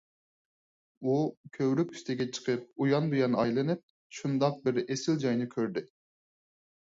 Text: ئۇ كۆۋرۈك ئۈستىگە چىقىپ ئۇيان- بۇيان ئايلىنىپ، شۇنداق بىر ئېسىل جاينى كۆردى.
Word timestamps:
ئۇ 1.09 1.17
كۆۋرۈك 1.57 1.91
ئۈستىگە 1.95 2.25
چىقىپ 2.37 2.81
ئۇيان- 2.85 3.09
بۇيان 3.11 3.37
ئايلىنىپ، 3.41 3.83
شۇنداق 4.21 4.57
بىر 4.69 4.81
ئېسىل 4.85 5.23
جاينى 5.27 5.47
كۆردى. 5.55 5.85